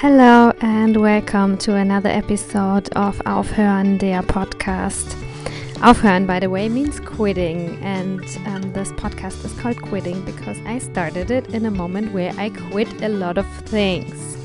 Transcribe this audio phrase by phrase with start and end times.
[0.00, 5.16] Hello and welcome to another episode of Aufhören, der Podcast.
[5.82, 10.78] Aufhören, by the way, means quitting, and um, this podcast is called Quitting because I
[10.78, 14.36] started it in a moment where I quit a lot of things.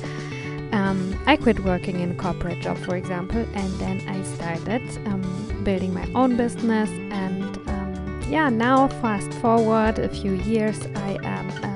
[0.71, 5.22] Um, I quit working in a corporate job, for example, and then I started um,
[5.63, 6.90] building my own business.
[7.12, 11.73] And um, yeah, now, fast forward a few years, I am a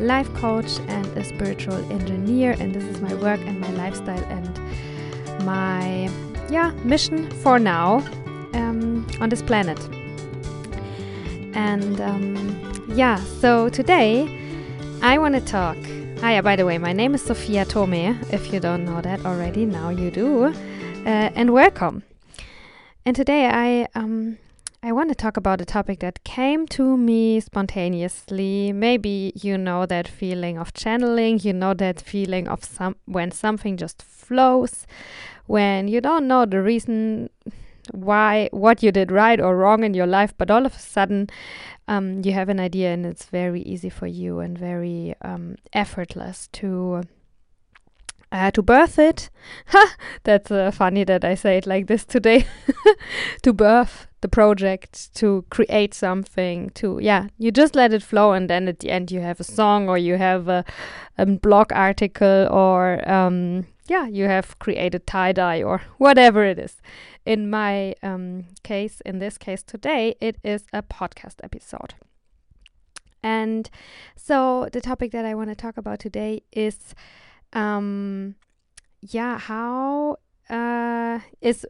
[0.00, 5.44] life coach and a spiritual engineer, and this is my work and my lifestyle and
[5.44, 6.10] my
[6.50, 7.98] yeah mission for now
[8.54, 9.78] um, on this planet.
[11.54, 14.38] And um, yeah, so today
[15.02, 15.76] I want to talk
[16.20, 17.94] Hi, by the way, my name is Sophia Tome.
[18.30, 20.44] If you don't know that already, now you do.
[20.44, 22.02] Uh, and welcome.
[23.06, 24.36] And today I um
[24.82, 28.72] I want to talk about a topic that came to me spontaneously.
[28.72, 33.76] Maybe you know that feeling of channeling, you know that feeling of some when something
[33.76, 34.86] just flows,
[35.46, 37.28] when you don't know the reason
[37.92, 41.28] why what you did right or wrong in your life, but all of a sudden
[41.86, 46.48] um, you have an idea and it's very easy for you and very um, effortless
[46.52, 47.02] to
[48.32, 49.30] uh, to birth it.
[50.24, 52.46] That's uh, funny that I say it like this today.
[53.42, 58.50] to birth the project, to create something, to yeah, you just let it flow, and
[58.50, 60.64] then at the end you have a song or you have a,
[61.16, 66.80] a blog article or um, yeah, you have created tie dye or whatever it is.
[67.26, 71.94] In my um, case, in this case today, it is a podcast episode.
[73.22, 73.68] And
[74.16, 76.94] so the topic that I want to talk about today is,
[77.52, 78.34] um,
[79.00, 80.16] yeah, how
[80.48, 81.66] uh, is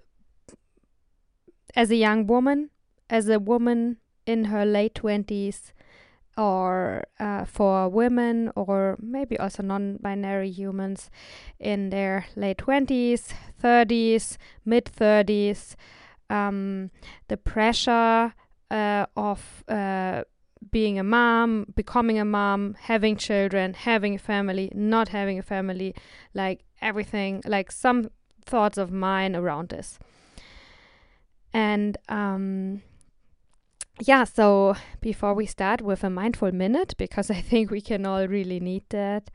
[1.75, 2.71] as a young woman,
[3.09, 5.73] as a woman in her late twenties,
[6.37, 11.11] or uh, for women or maybe also non binary humans
[11.59, 13.33] in their late 20s,
[13.63, 15.75] 30s, mid 30s.
[16.31, 16.91] Um,
[17.29, 18.33] the pressure
[18.71, 20.23] uh, of uh,
[20.71, 25.95] being a mom, becoming a mom, having children, having a family, not having a family,
[26.35, 28.11] like everything, like some
[28.45, 29.99] thoughts of mine around this.
[31.53, 32.83] And um,
[34.01, 38.27] yeah, so before we start with a mindful minute, because I think we can all
[38.27, 39.31] really need that.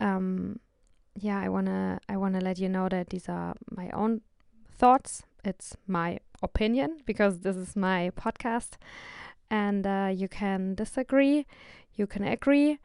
[0.00, 0.60] Um,
[1.14, 4.22] yeah, I wanna I wanna let you know that these are my own
[4.76, 5.22] thoughts.
[5.44, 8.72] It's my opinion because this is my podcast,
[9.54, 11.46] and uh, you can disagree,
[11.94, 12.78] you can agree,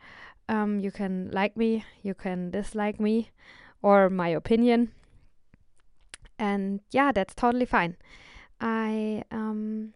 [0.48, 3.32] um, you can like me, you can dislike me,
[3.82, 4.92] or my opinion,
[6.38, 7.98] and yeah, that's totally fine.
[8.62, 9.94] I um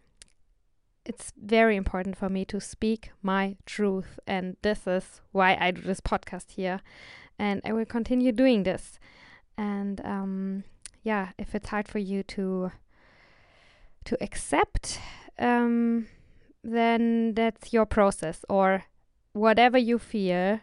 [1.04, 5.82] it's very important for me to speak my truth and this is why I do
[5.82, 6.80] this podcast here.
[7.38, 8.98] And I will continue doing this.
[9.58, 10.64] And um,
[11.02, 12.72] yeah if it's hard for you to
[14.06, 14.98] to accept
[15.38, 16.06] um,
[16.64, 18.84] then that's your process or
[19.32, 20.60] whatever you feel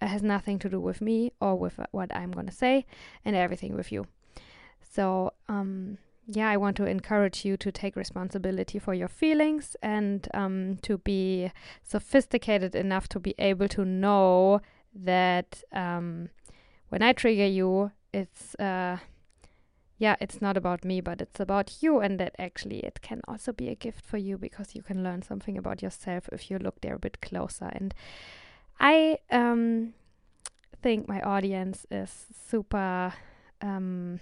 [0.00, 2.86] has nothing to do with me or with what I'm going to say
[3.24, 4.06] and everything with you.
[4.80, 10.28] So um, yeah, I want to encourage you to take responsibility for your feelings and
[10.34, 11.50] um, to be
[11.82, 14.60] sophisticated enough to be able to know
[14.94, 16.30] that um,
[16.88, 18.98] when I trigger you, it's uh,
[19.98, 23.52] yeah, it's not about me, but it's about you, and that actually it can also
[23.52, 26.80] be a gift for you because you can learn something about yourself if you look
[26.80, 27.70] there a bit closer.
[27.72, 27.94] And
[28.78, 29.94] I um,
[30.82, 33.14] think my audience is super.
[33.62, 34.20] Um,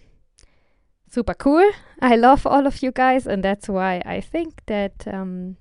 [1.14, 1.70] super cool.
[2.00, 5.56] I love all of you guys, and that's why I think that um,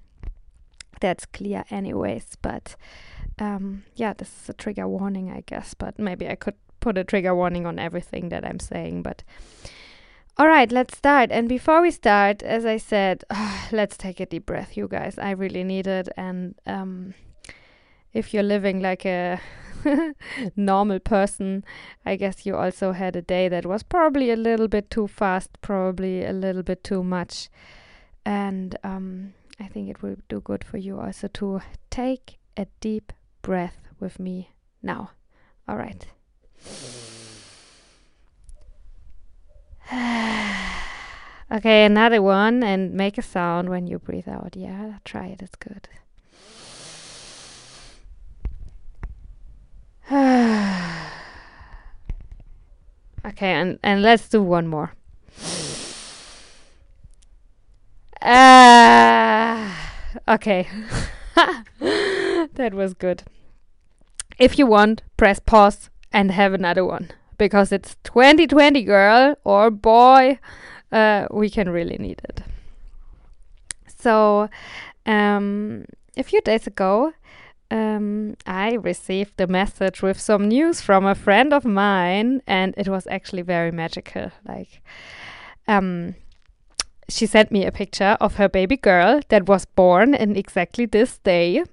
[1.00, 2.38] that's clear, anyways.
[2.41, 2.75] But
[3.40, 5.73] um, yeah, this is a trigger warning, I guess.
[5.75, 9.03] But maybe I could put a trigger warning on everything that I'm saying.
[9.03, 9.23] But
[10.38, 11.31] all right, let's start.
[11.31, 13.23] And before we start, as I said,
[13.72, 15.19] let's take a deep breath, you guys.
[15.19, 16.09] I really need it.
[16.17, 17.13] And um,
[18.13, 19.40] if you're living like a
[20.55, 21.63] normal person,
[22.05, 25.49] I guess you also had a day that was probably a little bit too fast,
[25.61, 27.49] probably a little bit too much.
[28.25, 31.61] And um, I think it will do good for you also to
[31.91, 33.13] take a deep
[33.43, 34.49] breath with me
[34.81, 35.11] now.
[35.67, 36.08] All right.
[41.51, 44.55] okay, another one, and make a sound when you breathe out.
[44.55, 45.87] Yeah, try it, it's good.
[53.25, 54.93] okay, and, and let's do one more.
[58.22, 59.69] Uh,
[60.28, 60.67] okay.
[61.79, 63.23] that was good.
[64.39, 67.11] If you want, press pause and have another one.
[67.38, 70.40] Because it's 2020, girl or boy.
[70.91, 72.41] Uh, we can really need it.
[73.88, 74.50] So,
[75.06, 75.85] um,
[76.18, 77.14] a few days ago,
[77.72, 82.88] um, I received a message with some news from a friend of mine, and it
[82.88, 84.32] was actually very magical.
[84.47, 84.82] Like,
[85.68, 86.16] um,
[87.09, 91.18] she sent me a picture of her baby girl that was born in exactly this
[91.20, 91.64] day.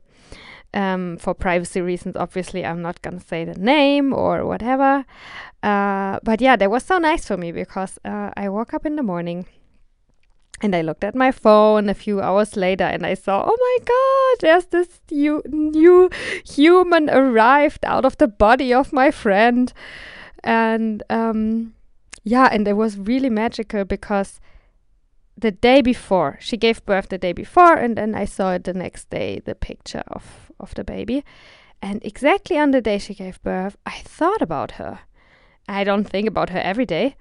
[0.73, 5.05] Um, for privacy reasons, obviously, I'm not gonna say the name or whatever.
[5.63, 8.97] Uh, but yeah, that was so nice for me because uh, I woke up in
[8.97, 9.47] the morning
[10.63, 13.79] and I looked at my phone a few hours later and I saw, oh my
[13.85, 16.11] God, there's this new, new
[16.47, 19.73] human arrived out of the body of my friend.
[20.45, 21.75] And um,
[22.25, 24.41] yeah, and it was really magical because
[25.37, 28.75] the day before, she gave birth the day before, and then I saw it the
[28.75, 31.25] next day, the picture of, of the baby.
[31.83, 35.01] And exactly on the day she gave birth, I thought about her.
[35.69, 37.17] I don't think about her every day.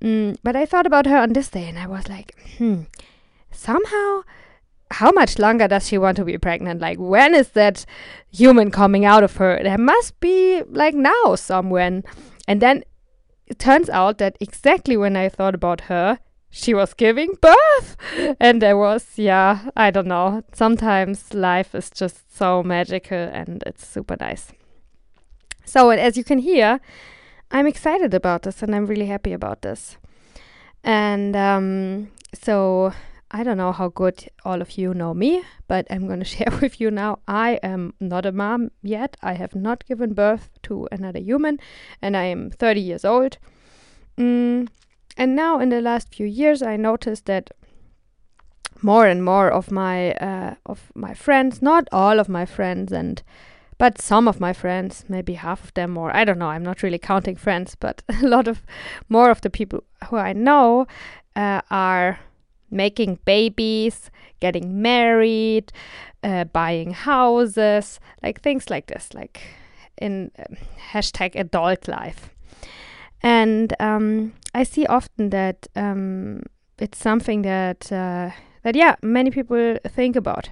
[0.00, 2.82] Mm, but I thought about her on this day and I was like, hmm,
[3.50, 4.22] somehow,
[4.90, 6.80] how much longer does she want to be pregnant?
[6.80, 7.84] Like, when is that
[8.30, 9.60] human coming out of her?
[9.62, 12.02] There must be like now, somewhere.
[12.46, 12.84] And then
[13.46, 16.18] it turns out that exactly when I thought about her,
[16.56, 17.96] she was giving birth.
[18.40, 20.42] And there was, yeah, I don't know.
[20.52, 24.52] Sometimes life is just so magical and it's super nice.
[25.64, 26.80] So, as you can hear,
[27.50, 29.98] I'm excited about this and I'm really happy about this.
[30.82, 32.92] And um, so
[33.30, 36.58] I don't know how good all of you know me, but I'm going to share
[36.62, 37.18] with you now.
[37.28, 39.16] I am not a mom yet.
[39.22, 41.58] I have not given birth to another human,
[42.00, 43.36] and I am 30 years old.
[44.16, 44.68] Mm,
[45.16, 47.50] and now, in the last few years, I noticed that
[48.82, 53.22] more and more of my uh, of my friends, not all of my friends, and
[53.78, 56.82] but some of my friends, maybe half of them, or I don't know, I'm not
[56.82, 58.62] really counting friends, but a lot of
[59.08, 60.86] more of the people who I know
[61.34, 62.18] uh, are
[62.70, 64.10] making babies,
[64.40, 65.72] getting married,
[66.22, 69.40] uh, buying houses, like things like this, like
[69.98, 70.44] in uh,
[70.92, 72.30] hashtag adult life.
[73.22, 76.42] And um, I see often that um,
[76.78, 78.30] it's something that uh,
[78.62, 80.50] that yeah, many people think about.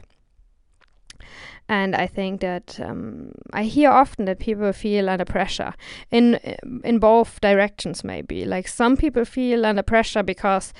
[1.68, 5.72] And I think that um, I hear often that people feel under pressure
[6.10, 6.34] in
[6.84, 8.04] in both directions.
[8.04, 10.74] Maybe like some people feel under pressure because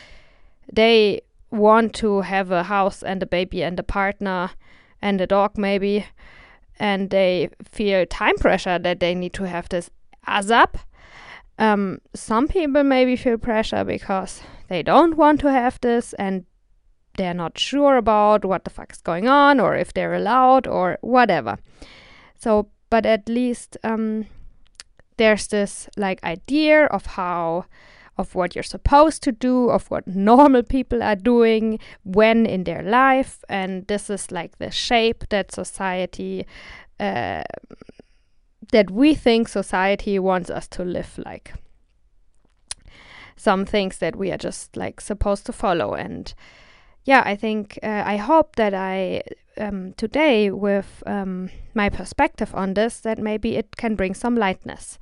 [0.72, 4.50] they want to have a house and a baby and a partner
[5.00, 6.06] and a dog maybe,
[6.78, 9.90] and they feel time pressure that they need to have this
[10.28, 10.76] ASAP.
[11.58, 16.44] Um, some people maybe feel pressure because they don't want to have this and
[17.16, 20.98] they're not sure about what the fuck is going on or if they're allowed or
[21.00, 21.58] whatever.
[22.36, 24.26] So, but at least um,
[25.16, 27.66] there's this like idea of how
[28.16, 32.82] of what you're supposed to do, of what normal people are doing when in their
[32.82, 36.46] life, and this is like the shape that society
[37.00, 37.42] uh,
[38.72, 41.54] that we think society wants us to live like.
[43.36, 46.32] Some things that we are just like supposed to follow and
[47.04, 49.22] yeah, I think uh, I hope that I
[49.58, 54.98] um, today with um, my perspective on this that maybe it can bring some lightness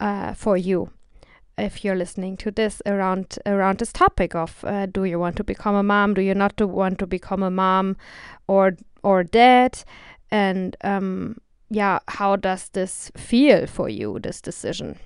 [0.00, 0.90] uh, for you
[1.56, 5.44] if you're listening to this around around this topic of uh, do you want to
[5.44, 7.96] become a mom do you not want to become a mom
[8.48, 9.84] or or dad
[10.30, 11.36] and um,
[11.70, 14.98] yeah how does this feel for you this decision?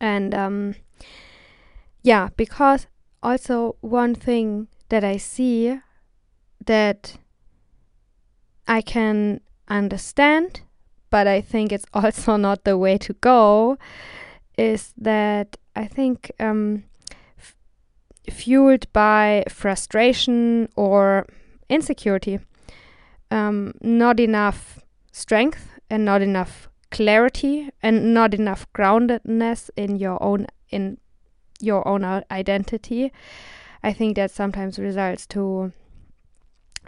[0.00, 0.74] And um,
[2.02, 2.86] yeah because
[3.22, 5.78] also one thing that I see
[6.66, 7.16] that
[8.66, 10.62] I can understand,
[11.10, 13.78] but I think it's also not the way to go,
[14.56, 16.84] is that I think um,
[17.38, 17.56] f-
[18.30, 21.26] fueled by frustration or
[21.68, 22.40] insecurity,
[23.30, 24.80] um, not enough
[25.18, 30.98] strength and not enough clarity and not enough groundedness in your own in
[31.60, 33.12] your own identity
[33.82, 35.72] I think that sometimes results to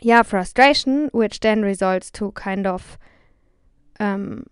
[0.03, 2.99] yeah frustration, which then results to kind of
[3.99, 4.47] um,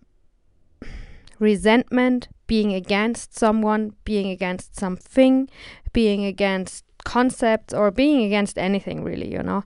[1.38, 5.48] resentment, being against someone, being against something,
[5.92, 9.64] being against concepts, or being against anything really, you know.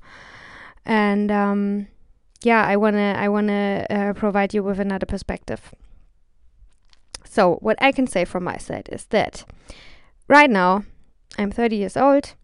[0.85, 1.89] And um,
[2.45, 5.75] yeah, I wanna I wanna uh, provide you with another perspective.
[7.25, 9.45] So what I can say from my side is that
[10.29, 10.85] right now
[11.39, 12.35] I'm 30 years old.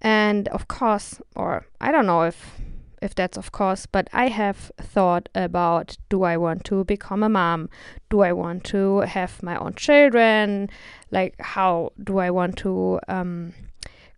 [0.00, 2.60] And of course, or I don't know if
[3.02, 7.28] if that's of course, but I have thought about do I want to become a
[7.28, 7.68] mom?
[8.10, 10.70] Do I want to have my own children?
[11.10, 13.54] Like, how do I want to um,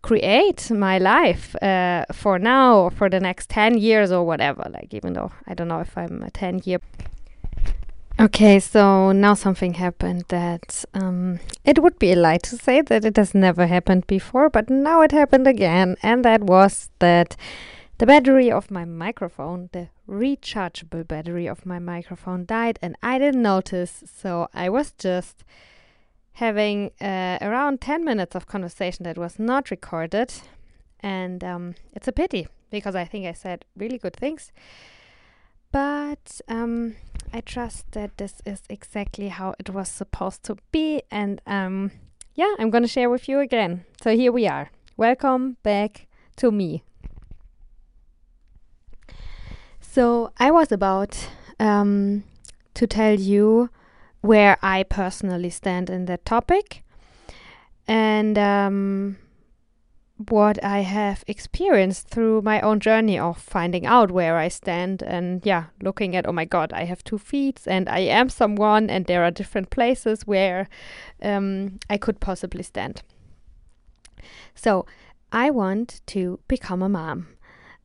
[0.09, 4.65] create my life uh, for now or for the next 10 years or whatever?
[4.71, 6.81] Like, even though I don't know if I'm a 10 year.
[8.19, 13.05] Okay, so now something happened that um, it would be a lie to say that
[13.05, 17.37] it has never happened before, but now it happened again, and that was that
[17.99, 23.43] the battery of my microphone, the rechargeable battery of my microphone, died, and I didn't
[23.43, 24.03] notice.
[24.21, 25.45] So I was just
[26.39, 30.33] having uh, around 10 minutes of conversation that was not recorded.
[31.01, 34.53] And um, it's a pity because I think I said really good things.
[35.73, 36.95] But um,
[37.33, 41.03] I trust that this is exactly how it was supposed to be.
[41.11, 41.91] And um,
[42.35, 43.85] yeah, I'm going to share with you again.
[44.01, 44.71] So here we are.
[44.97, 46.85] Welcome back to me.
[49.81, 51.19] So I was about
[51.59, 52.23] um,
[52.75, 53.71] to tell you
[54.21, 56.83] where I personally stand in that topic
[57.87, 59.17] and um,
[60.29, 65.45] what I have experienced through my own journey of finding out where I stand and
[65.47, 69.07] yeah, looking at oh my god, I have two feet and I am someone and
[69.07, 70.69] there are different places where
[71.23, 73.03] um, I could possibly stand.
[74.55, 74.87] So
[75.31, 77.29] I want to become a mom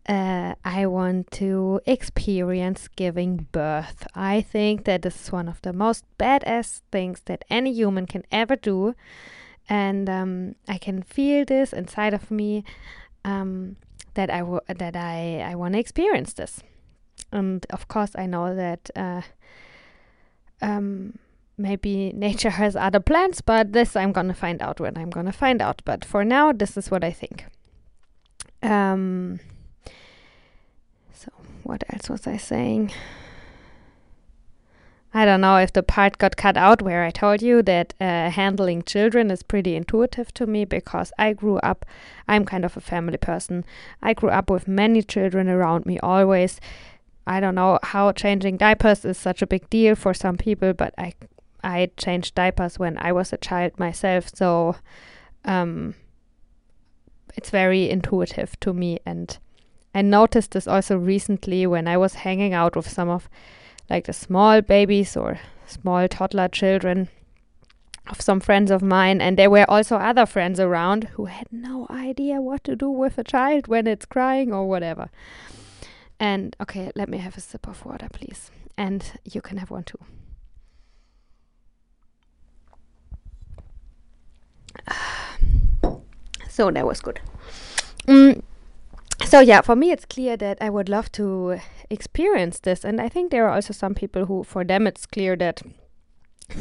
[0.07, 4.05] uh, I want to experience giving birth.
[4.13, 8.23] I think that this is one of the most badass things that any human can
[8.31, 8.95] ever do.
[9.69, 12.65] And um, I can feel this inside of me
[13.23, 13.77] um,
[14.15, 16.61] that I w- that I, I want to experience this.
[17.31, 19.21] And of course, I know that uh,
[20.61, 21.17] um,
[21.57, 25.61] maybe nature has other plans, but this I'm gonna find out when I'm gonna find
[25.61, 25.81] out.
[25.85, 27.45] But for now, this is what I think.
[28.61, 29.39] Um,
[31.63, 32.91] what else was I saying?
[35.15, 38.31] I don't know if the part got cut out where I told you that uh,
[38.31, 41.85] handling children is pretty intuitive to me because I grew up,
[42.27, 43.63] I'm kind of a family person.
[44.01, 46.59] I grew up with many children around me always.
[47.27, 50.93] I don't know how changing diapers is such a big deal for some people, but
[50.97, 51.13] I
[51.63, 54.75] I changed diapers when I was a child myself, so
[55.45, 55.95] um,
[57.37, 59.37] it's very intuitive to me and
[59.93, 63.29] I noticed this also recently when I was hanging out with some of
[63.89, 67.09] like the small babies or small toddler children
[68.09, 71.87] of some friends of mine and there were also other friends around who had no
[71.89, 75.09] idea what to do with a child when it's crying or whatever.
[76.19, 78.51] And okay, let me have a sip of water please.
[78.77, 79.99] And you can have one too.
[86.49, 87.21] so that was good.
[88.07, 88.41] Mm,
[89.25, 92.83] so yeah for me it's clear that i would love to experience this.
[92.83, 95.61] And i think there are also some people who for them it's clear that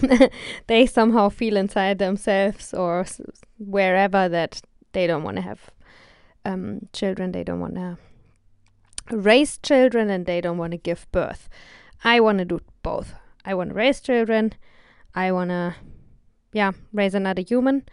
[0.67, 3.05] they somehow feel inside themselves or
[3.59, 4.61] wherever that
[4.93, 5.71] they don't want to have
[6.45, 7.99] um, children they don't want to
[9.11, 11.49] raise children and they don't want to give birth.
[12.05, 13.15] I want to do both.
[13.45, 14.55] I want to raise children.
[15.15, 15.75] I want to
[16.53, 17.85] yeah raise another human.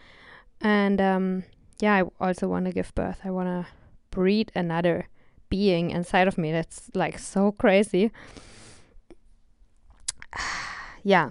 [0.62, 1.44] And um,
[1.80, 3.20] yeah i also want to give birth.
[3.24, 3.72] I want to
[4.12, 5.08] breed another
[5.50, 6.52] being inside of me.
[6.52, 8.12] That's like so crazy.
[11.04, 11.30] yeah.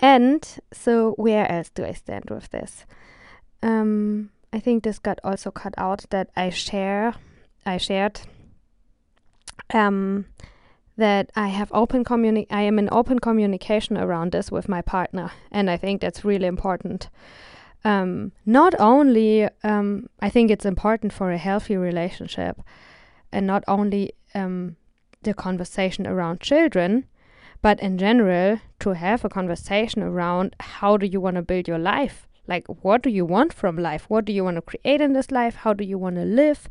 [0.00, 2.84] And so, where else do I stand with this?
[3.62, 7.14] Um, I think this got also cut out that I share,
[7.66, 8.20] I shared,
[9.74, 10.26] um,
[10.96, 15.32] that I have open communi- I am in open communication around this with my partner,
[15.50, 17.08] and I think that's really important
[17.88, 22.60] um, not only um, I think it's important for a healthy relationship,
[23.32, 24.76] and not only um,
[25.22, 27.06] the conversation around children,
[27.62, 31.78] but in general to have a conversation around how do you want to build your
[31.78, 32.28] life?
[32.46, 34.04] Like what do you want from life?
[34.08, 35.54] What do you want to create in this life?
[35.56, 36.68] How do you want to live?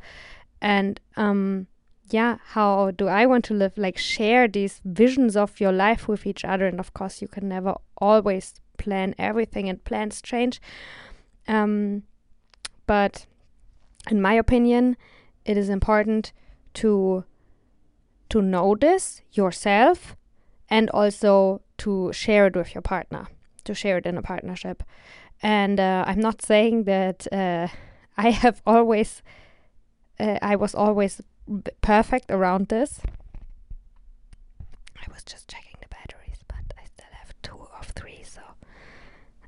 [0.62, 1.68] And um
[2.10, 3.78] yeah how do i want to live?
[3.78, 7.50] Like share these visions of your life with each other and of course you can
[7.50, 8.54] never always
[8.88, 10.62] plan everything and plans change.
[11.48, 12.04] Um,
[12.86, 13.26] but
[14.10, 14.96] in my opinion,
[15.44, 16.32] it is important
[16.74, 17.24] to
[18.30, 20.16] to notice yourself
[20.70, 23.28] and also to share it with your partner,
[23.64, 24.84] to share it in a partnership.
[25.42, 27.68] And uh, I'm not saying that uh,
[28.18, 29.22] I have always,
[30.20, 31.22] uh, I was always
[31.82, 33.02] perfect around this.
[34.98, 35.67] I was just checking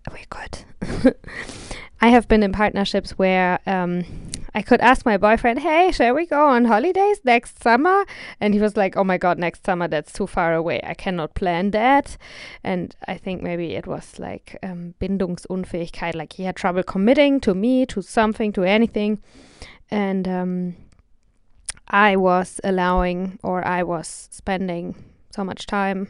[0.10, 1.16] we're good.
[2.02, 4.06] I have been in partnerships where um,
[4.56, 8.06] I could ask my boyfriend, hey, shall we go on holidays next summer?
[8.40, 10.80] And he was like, oh my God, next summer, that's too far away.
[10.84, 12.18] I cannot plan that.
[12.64, 17.54] And I think maybe it was like um, Bindungsunfähigkeit, like he had trouble committing to
[17.54, 19.22] me, to something, to anything.
[19.92, 20.76] And um,
[21.88, 24.96] I was allowing or I was spending
[25.32, 26.08] so much time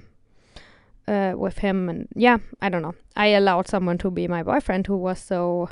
[1.09, 1.89] uh, with him.
[1.89, 2.95] And yeah, I don't know.
[3.15, 5.69] I allowed someone to be my boyfriend who was so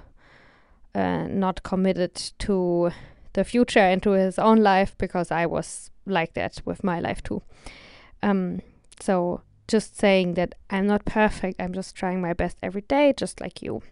[0.96, 2.92] uh, not committed to
[3.34, 7.22] the future and to his own life because I was like that with my life
[7.22, 7.44] too.
[8.24, 8.62] Um,
[9.00, 13.40] so just saying that I'm not perfect, I'm just trying my best every day, just
[13.40, 13.84] like you.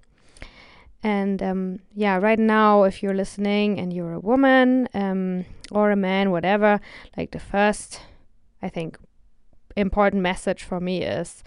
[1.04, 5.96] And um, yeah, right now, if you're listening and you're a woman um, or a
[5.96, 6.80] man, whatever,
[7.16, 8.02] like the first,
[8.64, 8.98] I think,
[9.76, 11.44] important message for me is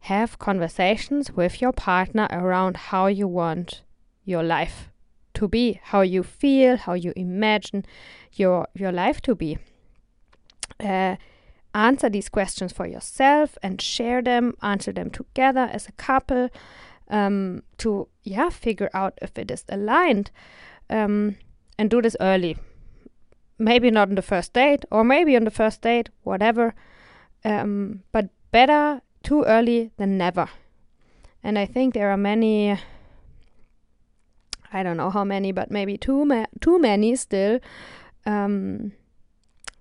[0.00, 3.82] have conversations with your partner around how you want
[4.24, 4.90] your life
[5.34, 7.84] to be, how you feel, how you imagine
[8.32, 9.58] your your life to be.
[10.78, 11.16] Uh,
[11.74, 16.48] answer these questions for yourself and share them, answer them together as a couple
[17.08, 20.30] um, to yeah figure out if it is aligned,
[20.88, 21.36] um,
[21.78, 22.56] and do this early.
[23.58, 26.74] Maybe not on the first date, or maybe on the first date, whatever.
[27.44, 30.48] Um, but better too early than never.
[31.42, 32.78] And I think there are many
[34.72, 37.58] I don't know how many, but maybe too ma- too many still
[38.26, 38.92] um,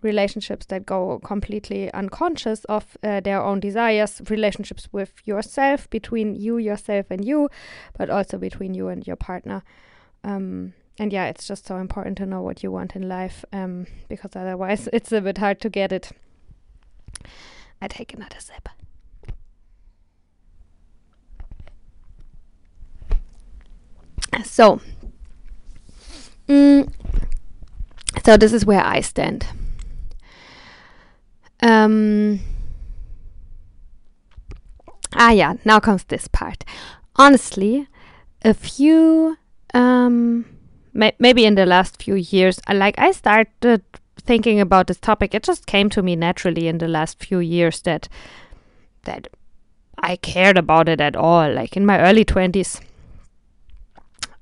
[0.02, 6.58] relationships that go completely unconscious of uh, their own desires, relationships with yourself, between you,
[6.58, 7.50] yourself, and you,
[7.98, 9.64] but also between you and your partner.
[10.24, 13.88] Um, and yeah, it's just so important to know what you want in life um,
[14.10, 16.12] because otherwise it's a bit hard to get it.
[17.82, 18.70] I take another sip.
[24.44, 24.80] So,
[26.48, 26.92] mm,
[28.24, 29.46] so this is where I stand.
[31.62, 32.40] Um,
[35.14, 36.64] ah, yeah, now comes this part.
[37.16, 37.88] Honestly,
[38.44, 39.38] a few,
[39.74, 40.46] um,
[40.94, 43.84] may- maybe in the last few years, like I started
[44.30, 45.34] thinking about this topic.
[45.34, 48.08] It just came to me naturally in the last few years that
[49.06, 49.28] that
[49.98, 51.52] I cared about it at all.
[51.52, 52.80] Like in my early twenties,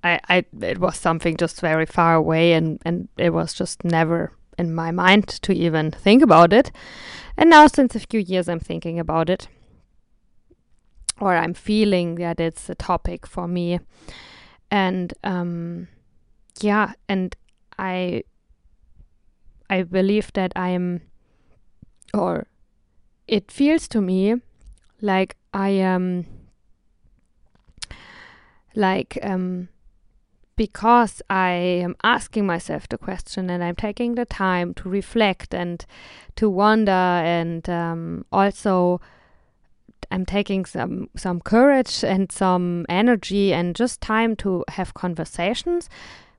[0.03, 4.33] I, I it was something just very far away and, and it was just never
[4.57, 6.69] in my mind to even think about it.
[7.37, 9.47] And now since a few years I'm thinking about it.
[11.21, 13.79] Or I'm feeling that it's a topic for me.
[14.69, 15.87] And um
[16.61, 17.35] yeah, and
[17.79, 18.23] I
[19.69, 21.01] I believe that I'm
[22.13, 22.47] or
[23.27, 24.35] it feels to me
[25.01, 26.25] like I am
[28.75, 29.69] like um
[30.57, 35.85] because I am asking myself the question and I'm taking the time to reflect and
[36.35, 38.99] to wonder and um, also
[40.09, 45.89] I'm taking some some courage and some energy and just time to have conversations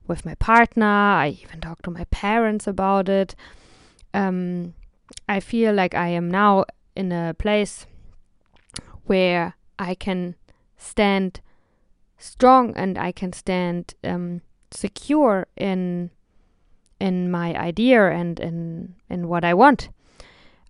[0.09, 0.85] with my partner.
[0.85, 3.35] I even talk to my parents about it.
[4.13, 4.73] Um,
[5.29, 7.85] I feel like I am now in a place
[9.05, 10.35] where I can
[10.75, 11.39] stand
[12.17, 14.41] strong and I can stand um,
[14.71, 16.11] secure in
[16.99, 19.89] in my idea and in in what I want.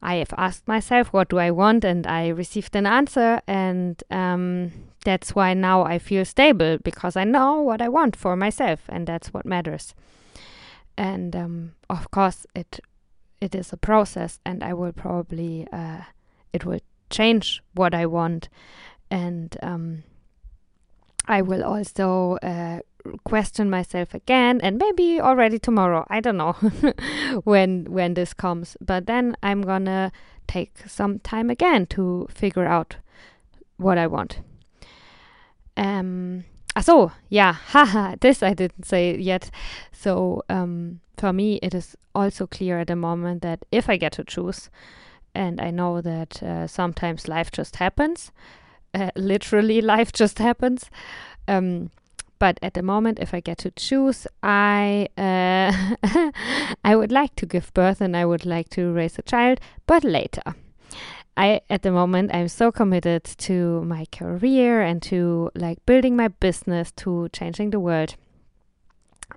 [0.02, 4.72] I have asked myself, what do I want, and I received an answer, and um,
[5.04, 9.06] that's why now I feel stable because I know what I want for myself, and
[9.06, 9.94] that's what matters.
[10.98, 12.80] And um, of course, it
[13.42, 16.02] it is a process, and I will probably uh,
[16.54, 18.50] it will change what I want,
[19.12, 20.04] and um,
[21.28, 22.80] I will also uh,
[23.24, 26.54] question myself again and maybe already tomorrow i don't know
[27.44, 30.12] when when this comes but then i'm gonna
[30.48, 32.98] take some time again to figure out
[33.78, 34.40] what i want
[35.78, 36.44] um
[36.82, 39.50] so yeah haha this i didn't say yet
[39.92, 44.14] so um for me it is also clear at the moment that if i get
[44.14, 44.70] to choose
[45.36, 48.32] and i know that uh, sometimes life just happens
[48.94, 50.90] uh, literally life just happens.
[51.48, 51.92] Um,
[52.40, 56.32] but at the moment, if I get to choose, I uh,
[56.84, 60.04] I would like to give birth and I would like to raise a child, but
[60.04, 60.56] later.
[61.38, 66.28] I at the moment I'm so committed to my career and to like building my
[66.28, 68.16] business to changing the world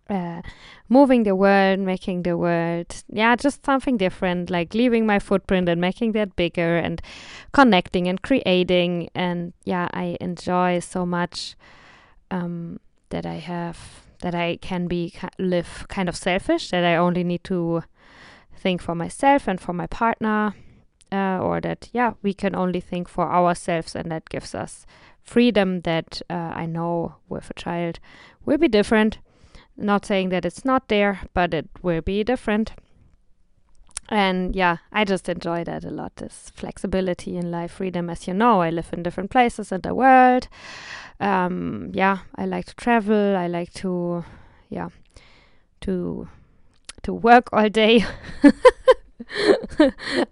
[0.08, 0.42] uh,
[0.88, 5.80] moving the world, making the world, yeah, just something different, like leaving my footprint and
[5.80, 7.00] making that bigger and
[7.52, 9.08] connecting and creating.
[9.14, 11.56] And yeah, I enjoy so much
[12.30, 12.80] um,
[13.12, 13.78] that I have
[14.20, 17.82] that I can be live kind of selfish, that I only need to
[18.56, 20.54] think for myself and for my partner,
[21.10, 24.86] uh, or that yeah we can only think for ourselves, and that gives us
[25.22, 28.00] freedom that uh, I know with a child
[28.44, 29.18] will be different.
[29.76, 32.72] Not saying that it's not there, but it will be different.
[34.12, 38.10] And yeah, I just enjoy that a lot this flexibility in life, freedom.
[38.10, 40.48] As you know, I live in different places in the world.
[41.18, 43.34] Um, yeah, I like to travel.
[43.34, 44.22] I like to,
[44.68, 44.90] yeah,
[45.80, 46.28] to
[47.04, 48.04] to work all day.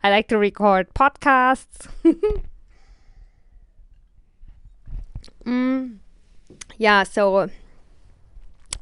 [0.05, 1.89] I like to record podcasts.
[5.47, 5.97] mm,
[6.77, 7.49] yeah, so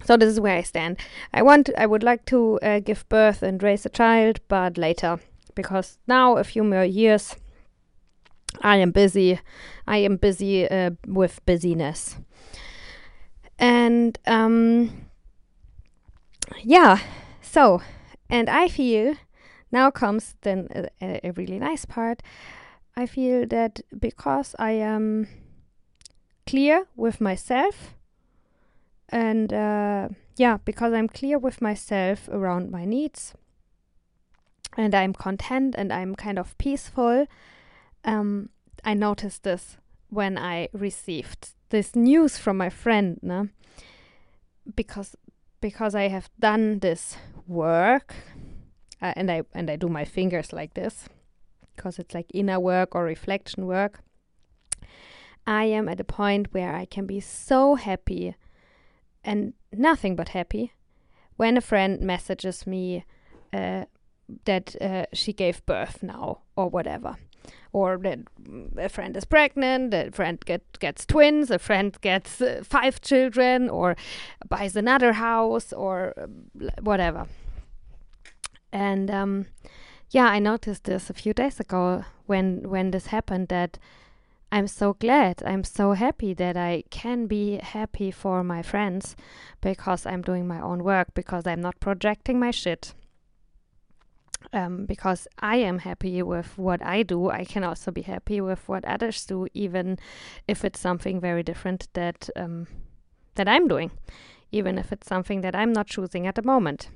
[0.05, 0.99] so this is where I stand.
[1.33, 5.19] I want, I would like to uh, give birth and raise a child, but later,
[5.55, 7.37] because now a few more years,
[8.63, 9.41] I am busy.
[9.87, 12.17] I am busy uh, with busyness,
[13.59, 15.09] and um,
[16.63, 16.99] yeah.
[17.43, 17.83] So,
[18.31, 19.15] and I feel
[19.71, 20.69] now comes then
[21.01, 22.23] a, a really nice part.
[22.97, 25.29] I feel that because I am
[26.47, 27.95] clear with myself
[29.09, 33.35] and uh, yeah, because I'm clear with myself around my needs
[34.77, 37.27] and I'm content and I'm kind of peaceful,
[38.05, 38.51] um,
[38.85, 39.77] I noticed this
[40.11, 43.49] when I received this news from my friend, no?
[44.75, 45.17] because
[45.61, 47.17] because I have done this
[47.47, 48.15] work,
[49.03, 51.09] uh, and I and I do my fingers like this,
[51.75, 54.01] because it's like inner work or reflection work.
[55.47, 58.35] I am at a point where I can be so happy
[59.29, 60.73] and nothing but happy.
[61.37, 63.05] When a friend messages me
[63.53, 63.85] uh,
[64.47, 67.17] that uh, she gave birth now or whatever
[67.73, 68.19] or that
[68.77, 73.71] a friend is pregnant a friend get, gets twins a friend gets uh, five children
[73.71, 73.97] or
[74.49, 76.27] buys another house or uh,
[76.81, 77.27] whatever.
[78.73, 79.47] And um,
[80.11, 83.79] yeah i noticed this a few days ago when when this happened that
[84.51, 85.43] I'm so glad.
[85.45, 89.15] I'm so happy that I can be happy for my friends
[89.61, 92.95] because I'm doing my own work, because I'm not projecting my shit.
[94.53, 98.67] Um, because I am happy with what I do, I can also be happy with
[98.69, 99.99] what others do, even
[100.47, 102.69] if it's something very different that um,
[103.35, 103.91] that I'm doing,
[104.53, 106.89] even if it's something that I'm not choosing at the moment.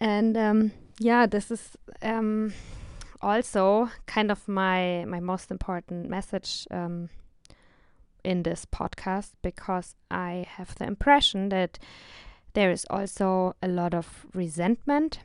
[0.00, 2.52] And um, yeah, this is um,
[3.24, 7.08] also kind of my my most important message um,
[8.22, 11.78] in this podcast because I have the impression that
[12.52, 15.20] there is also a lot of resentment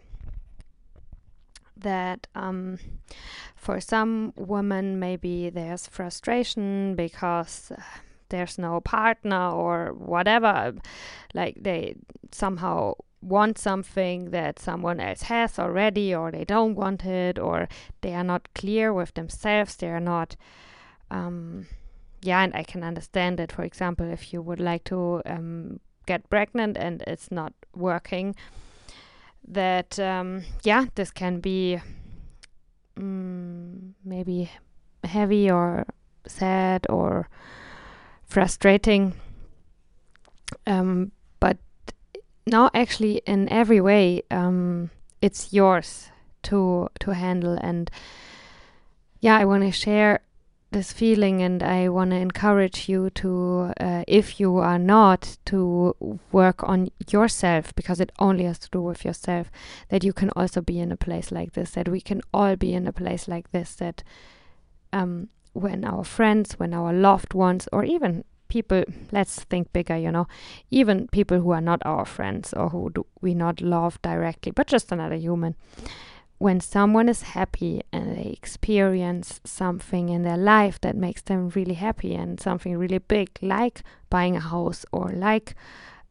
[1.78, 2.80] that um,
[3.56, 7.82] for some women maybe there's frustration because uh,
[8.30, 10.74] there's no partner or whatever
[11.34, 11.96] like they
[12.32, 17.68] somehow want something that someone else has already, or they don't want it, or
[18.02, 20.36] they are not clear with themselves, they are not.
[21.12, 21.68] Um,
[22.22, 26.30] yeah, and I can understand that, for example, if you would like to um, get
[26.30, 28.36] pregnant and it's not working,
[29.48, 31.80] that, um, yeah, this can be
[32.98, 34.52] mm, maybe
[35.04, 35.86] heavy or
[36.28, 37.30] sad or
[38.26, 39.14] frustrating.
[40.68, 41.12] Um,
[42.50, 44.90] no, actually, in every way, um,
[45.22, 46.10] it's yours
[46.44, 47.58] to to handle.
[47.62, 47.90] And
[49.20, 50.22] yeah, I want to share
[50.72, 56.20] this feeling, and I want to encourage you to, uh, if you are not, to
[56.32, 59.52] work on yourself because it only has to do with yourself.
[59.90, 61.72] That you can also be in a place like this.
[61.72, 63.76] That we can all be in a place like this.
[63.76, 64.04] That
[64.94, 70.12] um, when our friends, when our loved ones, or even people let's think bigger you
[70.12, 70.28] know.
[70.70, 74.92] Even people who are not our friends or who we not love directly but just
[74.92, 75.56] another human.
[76.38, 81.74] When someone is happy and they experience something in their life that makes them really
[81.74, 85.56] happy and something really big like buying a house or like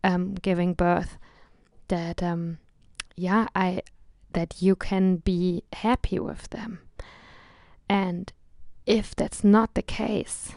[0.05, 1.16] um, giving birth
[1.88, 2.59] that um,
[3.16, 3.81] yeah i
[4.33, 6.81] that you can be happy with them.
[7.88, 8.33] And
[8.87, 10.55] if that's not the case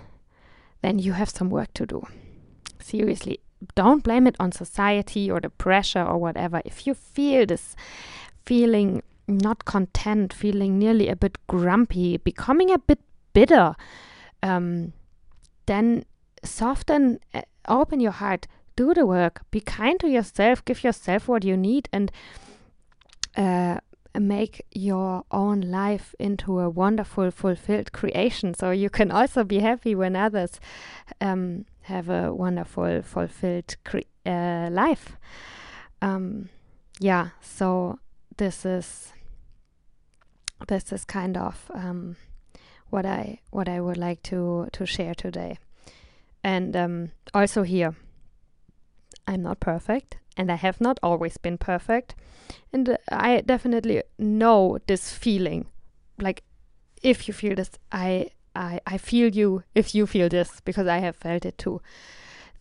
[0.82, 2.06] then you have some work to do.
[2.80, 3.39] Seriously,
[3.76, 6.62] don't blame it on society or the pressure or whatever.
[6.65, 7.76] If you feel this
[8.46, 13.00] feeling not content, feeling nearly a bit grumpy, becoming a bit
[13.34, 13.76] bitter,
[14.44, 14.94] um,
[15.67, 16.04] then
[16.44, 21.44] soften, uh, open your heart, do the work, be kind to yourself, give yourself what
[21.44, 22.12] you need, and
[23.38, 23.78] uh,
[24.19, 28.54] make your own life into a wonderful, fulfilled creation.
[28.54, 30.60] So you can also be happy when others
[31.19, 33.76] um, have a wonderful, fulfilled
[34.26, 35.17] uh, life.
[36.02, 36.50] Um,
[37.00, 38.00] yeah, so
[38.38, 39.13] this is
[40.67, 42.15] this is kind of um,
[42.89, 45.58] what I what I would like to to share today,
[46.43, 47.95] and um, also here,
[49.28, 52.16] I'm not perfect, and I have not always been perfect,
[52.74, 55.68] and I definitely know this feeling,
[56.20, 56.44] like
[57.02, 61.00] if you feel this, I I I feel you if you feel this because I
[61.00, 61.82] have felt it too.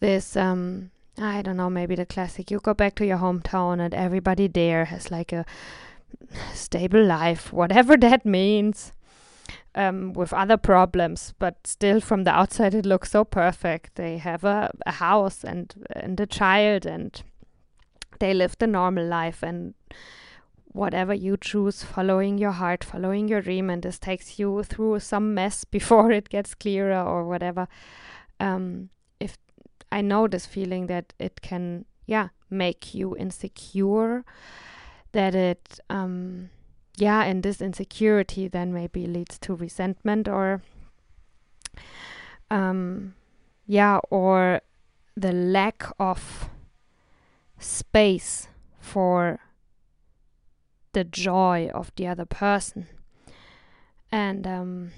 [0.00, 2.50] This um I don't know, maybe the classic.
[2.50, 5.44] You go back to your hometown and everybody there has like a
[6.54, 8.92] stable life, whatever that means,
[9.74, 13.94] um, with other problems, but still from the outside it looks so perfect.
[13.94, 17.22] They have a, a house and and a child and
[18.18, 19.74] they live the normal life and
[20.72, 25.34] whatever you choose, following your heart, following your dream, and this takes you through some
[25.34, 27.66] mess before it gets clearer or whatever.
[28.38, 29.36] Um, if
[29.90, 34.24] I know this feeling that it can, yeah, make you insecure,
[35.12, 36.50] that it, um,
[36.96, 40.62] yeah, and this insecurity then maybe leads to resentment or,
[42.50, 43.14] um,
[43.66, 44.60] yeah, or
[45.16, 46.50] the lack of
[47.58, 48.48] space
[48.78, 49.40] for
[50.92, 52.86] the joy of the other person.
[54.10, 54.90] And um,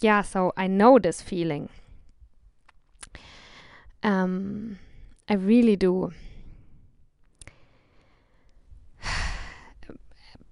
[0.00, 1.70] yeah, so I know this feeling.
[4.02, 4.78] Um,
[5.28, 6.12] I really do.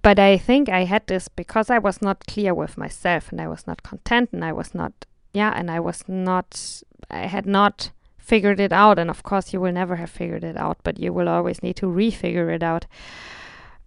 [0.09, 3.47] But I think I had this because I was not clear with myself and I
[3.47, 7.91] was not content and I was not, yeah, and I was not, I had not
[8.17, 8.99] figured it out.
[8.99, 11.77] And of course, you will never have figured it out, but you will always need
[11.77, 12.87] to refigure it out.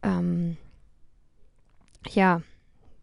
[0.04, 0.58] Um,
[2.12, 2.42] yeah,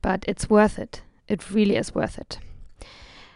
[0.00, 1.02] but it's worth it.
[1.26, 2.38] It really is worth it.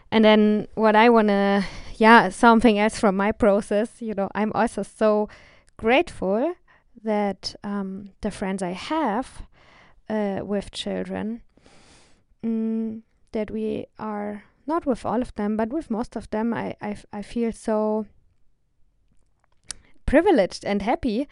[0.09, 1.65] And then what I want to,
[1.97, 5.27] yeah, something else from my process, you know, I'm also so
[5.75, 6.53] grateful
[7.03, 9.41] that um, the friends I have
[10.09, 11.41] uh, with children,
[12.43, 16.75] mm, that we are not with all of them, but with most of them, I,
[16.81, 18.05] I, I feel so
[20.05, 21.27] privileged and happy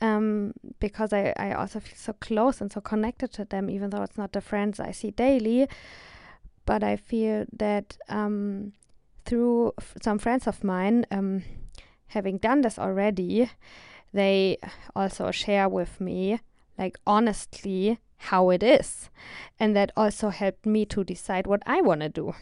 [0.00, 4.02] um, because I, I also feel so close and so connected to them, even though
[4.02, 5.68] it's not the friends I see daily.
[6.64, 8.72] But I feel that um,
[9.24, 11.44] through f- some friends of mine, um,
[12.08, 13.50] having done this already,
[14.12, 14.58] they
[14.94, 16.40] also share with me,
[16.76, 19.10] like honestly, how it is.
[19.58, 22.34] And that also helped me to decide what I want to do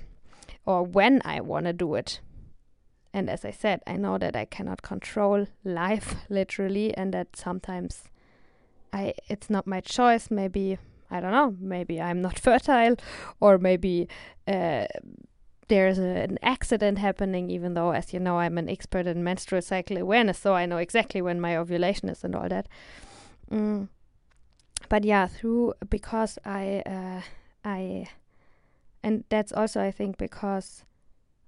[0.67, 2.21] or when I want to do it.
[3.13, 8.05] And as I said, I know that I cannot control life literally, and that sometimes
[8.93, 10.31] I it's not my choice.
[10.31, 10.79] Maybe
[11.11, 11.57] I don't know.
[11.61, 12.97] Maybe I'm not fertile,
[13.41, 14.09] or maybe
[14.49, 14.87] uh,
[15.69, 17.51] there's a, an accident happening.
[17.51, 20.79] Even though, as you know, I'm an expert in menstrual cycle awareness, so I know
[20.79, 22.67] exactly when my ovulation is and all that.
[23.49, 23.89] Mm.
[24.89, 27.23] But yeah, through because I uh,
[27.65, 28.09] I,
[29.03, 30.85] and that's also I think because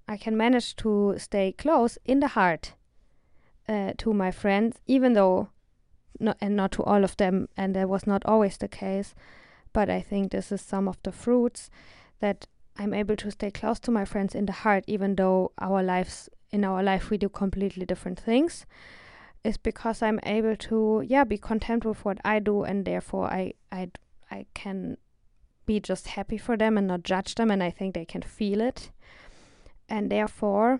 [0.07, 2.73] I can manage to stay close in the heart
[3.67, 5.49] uh, to my friends, even though,
[6.19, 9.13] not, and not to all of them, and that was not always the case.
[9.73, 11.69] But I think this is some of the fruits
[12.19, 15.83] that I'm able to stay close to my friends in the heart, even though our
[15.83, 18.65] lives in our life we do completely different things.
[19.47, 23.53] Is because I'm able to, yeah, be content with what I do, and therefore I,
[23.71, 23.91] I,
[24.29, 24.97] I can
[25.65, 28.61] be just happy for them and not judge them, and I think they can feel
[28.61, 28.91] it
[29.89, 30.79] and therefore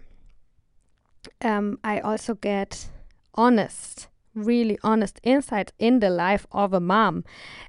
[1.42, 2.90] um, I also get
[3.36, 7.24] honest, really honest insights in the life of a mom,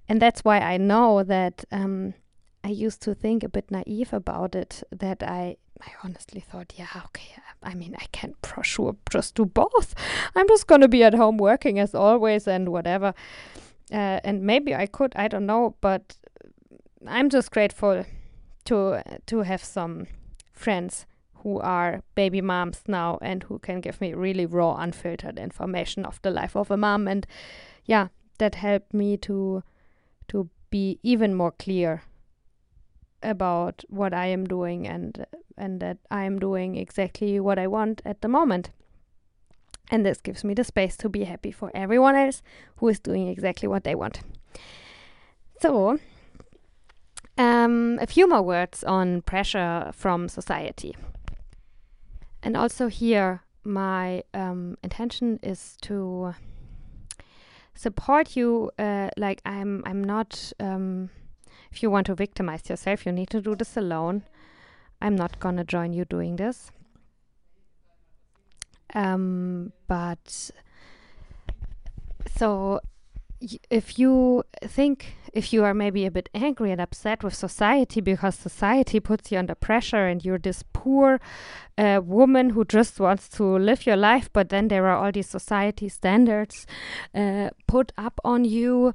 [0.08, 2.14] and that's why I know that um,
[2.62, 4.82] I used to think a bit naive about it.
[4.92, 7.34] That I I honestly thought, yeah, okay.
[7.62, 9.94] I mean, I can for sure just do both.
[10.34, 13.14] I'm just gonna be at home working as always and whatever.
[13.92, 16.16] Uh, and maybe I could, I don't know, but
[17.06, 18.04] I'm just grateful
[18.66, 20.06] to to have some
[20.52, 21.06] friends
[21.42, 26.20] who are baby moms now and who can give me really raw, unfiltered information of
[26.22, 27.08] the life of a mom.
[27.08, 27.26] And
[27.84, 29.62] yeah, that helped me to
[30.28, 32.02] to be even more clear
[33.22, 35.26] about what I am doing and
[35.57, 38.70] and that I am doing exactly what I want at the moment.
[39.90, 42.42] And this gives me the space to be happy for everyone else
[42.76, 44.20] who is doing exactly what they want.
[45.61, 45.98] So,
[47.37, 50.94] um, a few more words on pressure from society.
[52.42, 56.35] And also here, my um, intention is to
[57.74, 58.70] support you.
[58.78, 60.52] Uh, like I'm, I'm not.
[60.61, 61.11] Um,
[61.70, 64.22] if you want to victimize yourself, you need to do this alone.
[65.00, 66.70] I'm not gonna join you doing this.
[68.94, 70.50] Um, but
[72.37, 72.81] so
[73.70, 78.35] if you think if you are maybe a bit angry and upset with society because
[78.35, 81.20] society puts you under pressure and you're this poor
[81.76, 85.28] uh, woman who just wants to live your life, but then there are all these
[85.28, 86.66] society standards
[87.14, 88.94] uh, put up on you.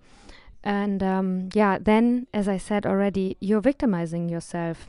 [0.63, 4.88] And um, yeah, then, as I said already, you're victimizing yourself.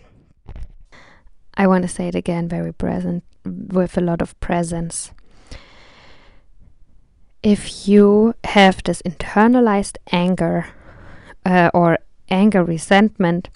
[1.57, 5.13] I want to say it again, very present, with a lot of presence
[7.45, 10.67] if you have this internalized anger
[11.45, 11.99] uh, or
[12.31, 13.51] anger resentment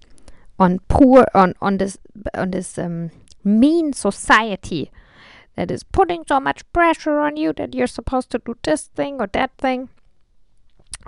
[0.59, 1.96] on poor on on this
[2.35, 3.11] on this um,
[3.42, 4.90] mean society
[5.57, 9.20] that is putting so much pressure on you that you're supposed to do this thing
[9.20, 9.88] or that thing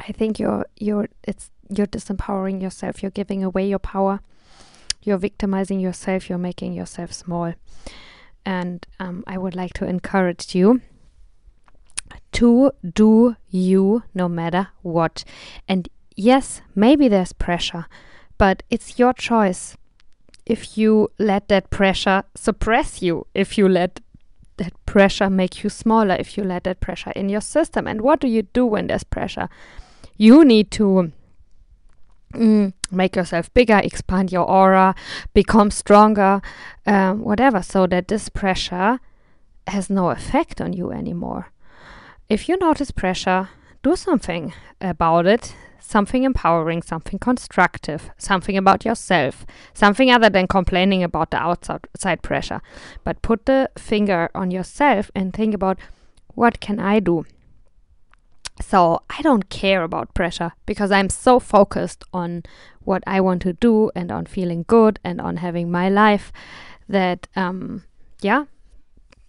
[0.08, 4.20] i think you're you're it's you're disempowering yourself you're giving away your power
[5.02, 7.54] you're victimizing yourself you're making yourself small
[8.44, 10.80] and um, i would like to encourage you
[12.32, 15.24] to do you no matter what.
[15.68, 17.86] And yes, maybe there's pressure,
[18.38, 19.76] but it's your choice.
[20.46, 24.00] If you let that pressure suppress you, if you let
[24.56, 27.86] that pressure make you smaller, if you let that pressure in your system.
[27.86, 29.48] And what do you do when there's pressure?
[30.20, 31.12] You need to
[32.34, 34.94] mm, make yourself bigger, expand your aura,
[35.32, 36.42] become stronger,
[36.84, 39.00] um, whatever, so that this pressure
[39.66, 41.46] has no effect on you anymore.
[42.28, 43.48] If you notice pressure,
[43.82, 45.54] do something about it.
[45.80, 52.60] Something empowering, something constructive, something about yourself, something other than complaining about the outside pressure.
[53.04, 55.78] But put the finger on yourself and think about
[56.34, 57.24] what can I do?
[58.60, 62.42] So I don't care about pressure because I'm so focused on
[62.80, 66.32] what I want to do and on feeling good and on having my life
[66.88, 67.84] that, um,
[68.20, 68.44] yeah,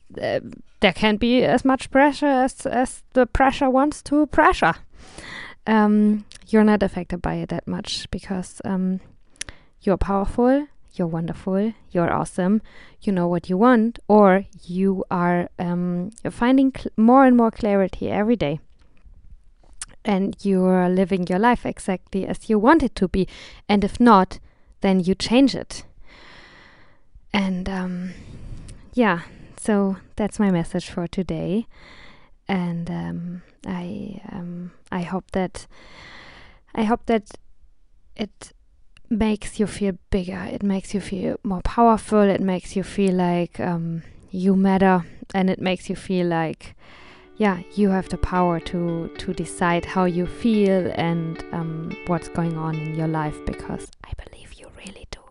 [0.10, 4.76] there can be as much pressure as, as the pressure wants to pressure.
[5.68, 9.00] Um, you're not affected by it that much because um,
[9.82, 12.62] you're powerful, you're wonderful, you're awesome,
[13.02, 18.36] you know what you want, or you are um, finding more and more clarity every
[18.36, 18.60] day.
[20.04, 23.28] And you're living your life exactly as you want it to be.
[23.70, 24.40] And if not,
[24.82, 25.84] then you change it.
[27.34, 28.14] And um,
[28.94, 29.22] yeah,
[29.58, 31.68] so that's my message for today,
[32.48, 35.68] and um, I um, I hope that
[36.76, 37.32] I hope that
[38.16, 38.52] it
[39.10, 40.48] makes you feel bigger.
[40.52, 42.22] It makes you feel more powerful.
[42.22, 46.76] It makes you feel like um, you matter, and it makes you feel like
[47.42, 52.56] yeah, you have the power to to decide how you feel and um, what's going
[52.56, 55.22] on in your life because I believe you really do.